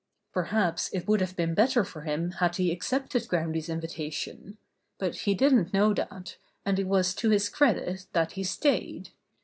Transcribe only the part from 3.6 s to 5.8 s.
invitation; but he didn't